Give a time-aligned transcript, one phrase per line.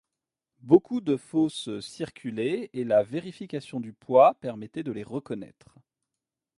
[0.61, 5.75] Beaucoup de fausses circulaient et la vérification du poids permettait de les reconnaître.